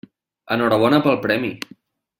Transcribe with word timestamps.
Enhorabona 0.55 1.01
pel 1.09 1.21
premi. 1.27 1.55